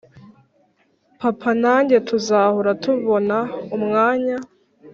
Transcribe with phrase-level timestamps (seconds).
[1.21, 3.37] papa nanjye tuzahora tubona
[3.77, 4.37] umwanya